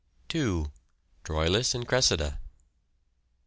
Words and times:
Troilus 1.23 1.75
and 1.75 1.87
Cressida. 1.87 2.39